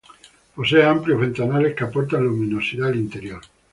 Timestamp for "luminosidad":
2.23-2.87